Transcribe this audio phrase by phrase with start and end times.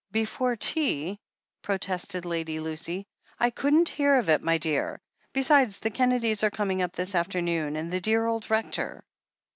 [0.11, 1.19] "Before tea!"
[1.61, 3.05] protested Lady Lucy.
[3.37, 4.99] "I couldn't hear of it, my dear.
[5.31, 9.03] Besides, the Kennedys are coming up this afternoon, and the dear old Rector."